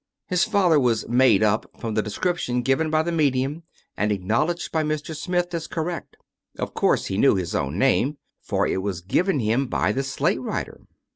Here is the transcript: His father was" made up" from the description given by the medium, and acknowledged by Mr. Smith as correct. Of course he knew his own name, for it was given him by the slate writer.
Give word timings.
His 0.25 0.43
father 0.45 0.79
was" 0.79 1.07
made 1.21 1.43
up" 1.43 1.69
from 1.79 1.93
the 1.93 2.01
description 2.01 2.63
given 2.63 2.89
by 2.89 3.03
the 3.03 3.11
medium, 3.11 3.61
and 3.95 4.11
acknowledged 4.11 4.71
by 4.71 4.81
Mr. 4.81 5.15
Smith 5.15 5.53
as 5.53 5.67
correct. 5.67 6.17
Of 6.57 6.73
course 6.73 7.05
he 7.05 7.19
knew 7.19 7.35
his 7.35 7.53
own 7.53 7.77
name, 7.77 8.17
for 8.41 8.65
it 8.65 8.77
was 8.81 9.01
given 9.01 9.39
him 9.41 9.67
by 9.67 9.91
the 9.91 10.01
slate 10.01 10.41
writer. 10.41 10.81